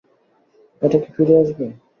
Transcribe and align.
এটা 0.81 0.97
কি 1.01 1.09
ফিরে 1.15 1.33
আসবে? 1.41 1.65